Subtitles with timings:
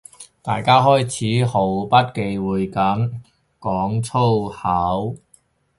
[0.41, 3.19] 大家開始毫不忌諱噉
[3.59, 5.15] 講粗口